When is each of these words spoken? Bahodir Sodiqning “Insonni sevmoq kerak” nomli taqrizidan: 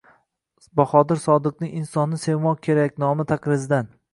Bahodir 0.79 1.21
Sodiqning 1.25 1.75
“Insonni 1.81 2.19
sevmoq 2.25 2.67
kerak” 2.69 2.99
nomli 3.05 3.31
taqrizidan: 3.35 3.97